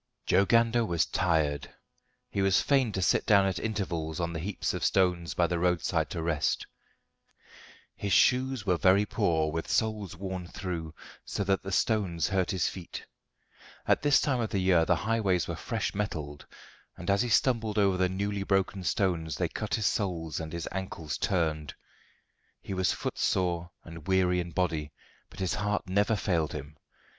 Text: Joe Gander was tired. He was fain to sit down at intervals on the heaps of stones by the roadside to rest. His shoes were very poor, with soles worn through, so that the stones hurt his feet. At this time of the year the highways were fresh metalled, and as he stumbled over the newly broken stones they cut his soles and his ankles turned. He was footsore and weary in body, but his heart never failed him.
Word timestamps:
Joe 0.25 0.45
Gander 0.45 0.83
was 0.83 1.05
tired. 1.05 1.69
He 2.31 2.41
was 2.41 2.59
fain 2.59 2.91
to 2.93 3.03
sit 3.03 3.23
down 3.27 3.45
at 3.45 3.59
intervals 3.59 4.19
on 4.19 4.33
the 4.33 4.39
heaps 4.39 4.73
of 4.73 4.83
stones 4.83 5.35
by 5.35 5.45
the 5.45 5.59
roadside 5.59 6.09
to 6.09 6.23
rest. 6.23 6.65
His 7.95 8.11
shoes 8.11 8.65
were 8.65 8.77
very 8.77 9.05
poor, 9.05 9.51
with 9.51 9.67
soles 9.67 10.15
worn 10.17 10.47
through, 10.47 10.95
so 11.23 11.43
that 11.43 11.61
the 11.61 11.71
stones 11.71 12.29
hurt 12.29 12.49
his 12.49 12.67
feet. 12.67 13.05
At 13.87 14.01
this 14.01 14.19
time 14.19 14.39
of 14.39 14.49
the 14.49 14.57
year 14.57 14.85
the 14.85 14.95
highways 14.95 15.47
were 15.47 15.55
fresh 15.55 15.93
metalled, 15.93 16.47
and 16.97 17.07
as 17.11 17.21
he 17.21 17.29
stumbled 17.29 17.77
over 17.77 17.95
the 17.97 18.09
newly 18.09 18.41
broken 18.41 18.83
stones 18.83 19.37
they 19.37 19.49
cut 19.49 19.75
his 19.75 19.85
soles 19.85 20.39
and 20.39 20.51
his 20.51 20.67
ankles 20.71 21.15
turned. 21.15 21.75
He 22.63 22.73
was 22.73 22.91
footsore 22.91 23.69
and 23.83 24.07
weary 24.07 24.39
in 24.39 24.49
body, 24.49 24.93
but 25.29 25.39
his 25.39 25.53
heart 25.53 25.87
never 25.87 26.15
failed 26.15 26.53
him. 26.53 26.75